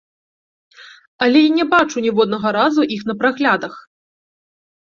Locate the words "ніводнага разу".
2.07-2.81